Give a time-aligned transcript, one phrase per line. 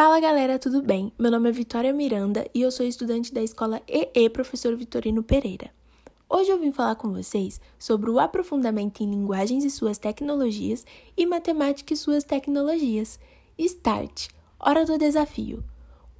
[0.00, 1.12] Fala galera, tudo bem?
[1.18, 5.72] Meu nome é Vitória Miranda e eu sou estudante da escola EE Professor Vitorino Pereira.
[6.30, 10.86] Hoje eu vim falar com vocês sobre o aprofundamento em linguagens e suas tecnologias
[11.16, 13.18] e matemática e suas tecnologias.
[13.58, 14.28] Start
[14.60, 15.64] Hora do desafio.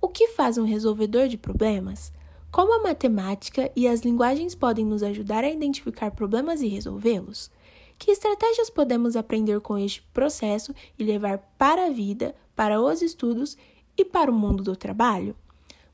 [0.00, 2.12] O que faz um resolvedor de problemas?
[2.50, 7.48] Como a matemática e as linguagens podem nos ajudar a identificar problemas e resolvê-los?
[7.96, 13.56] Que estratégias podemos aprender com este processo e levar para a vida, para os estudos
[13.96, 15.36] e para o mundo do trabalho?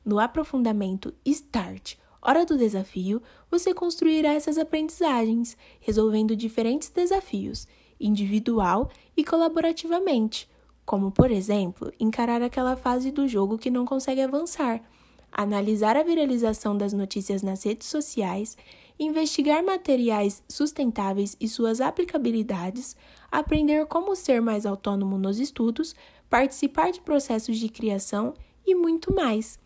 [0.03, 7.67] No aprofundamento START, Hora do Desafio, você construirá essas aprendizagens, resolvendo diferentes desafios,
[7.99, 10.49] individual e colaborativamente,
[10.83, 14.81] como, por exemplo, encarar aquela fase do jogo que não consegue avançar
[15.35, 18.57] analisar a viralização das notícias nas redes sociais,
[18.97, 22.95] investigar materiais sustentáveis e suas aplicabilidades,
[23.29, 25.93] aprender como ser mais autônomo nos estudos,
[26.29, 28.33] participar de processos de criação
[28.65, 29.59] e muito mais.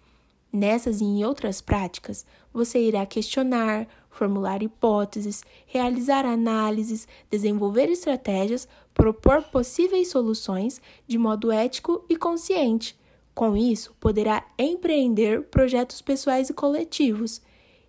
[0.52, 9.44] Nessas e em outras práticas, você irá questionar, formular hipóteses, realizar análises, desenvolver estratégias, propor
[9.44, 12.98] possíveis soluções de modo ético e consciente
[13.40, 17.42] com isso, poderá empreender projetos pessoais e coletivos,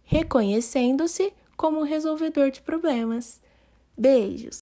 [0.05, 3.43] reconhecendo-se como resolvedor de problemas.
[3.99, 4.59] Beijos!